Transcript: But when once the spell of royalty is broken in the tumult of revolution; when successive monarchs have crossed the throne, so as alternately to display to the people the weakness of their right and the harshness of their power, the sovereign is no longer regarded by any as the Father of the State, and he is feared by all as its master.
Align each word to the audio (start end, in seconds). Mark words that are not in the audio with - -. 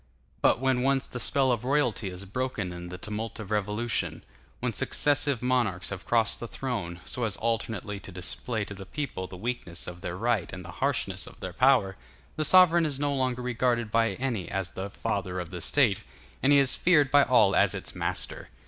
But 0.41 0.59
when 0.59 0.81
once 0.81 1.05
the 1.05 1.19
spell 1.19 1.51
of 1.51 1.63
royalty 1.63 2.09
is 2.09 2.25
broken 2.25 2.73
in 2.73 2.89
the 2.89 2.97
tumult 2.97 3.39
of 3.39 3.51
revolution; 3.51 4.23
when 4.59 4.73
successive 4.73 5.43
monarchs 5.43 5.91
have 5.91 6.07
crossed 6.07 6.39
the 6.39 6.47
throne, 6.47 7.01
so 7.05 7.23
as 7.23 7.37
alternately 7.37 7.99
to 7.99 8.11
display 8.11 8.65
to 8.65 8.73
the 8.73 8.87
people 8.87 9.27
the 9.27 9.37
weakness 9.37 9.85
of 9.85 10.01
their 10.01 10.17
right 10.17 10.51
and 10.51 10.65
the 10.65 10.71
harshness 10.81 11.27
of 11.27 11.39
their 11.39 11.53
power, 11.53 11.97
the 12.35 12.43
sovereign 12.43 12.87
is 12.87 12.99
no 12.99 13.13
longer 13.13 13.43
regarded 13.43 13.91
by 13.91 14.13
any 14.13 14.49
as 14.49 14.71
the 14.71 14.89
Father 14.89 15.39
of 15.39 15.51
the 15.51 15.61
State, 15.61 16.01
and 16.41 16.51
he 16.51 16.57
is 16.57 16.73
feared 16.73 17.11
by 17.11 17.21
all 17.21 17.55
as 17.55 17.75
its 17.75 17.93
master. 17.93 18.49